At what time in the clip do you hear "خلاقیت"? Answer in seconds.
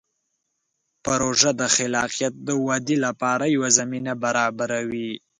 1.75-2.33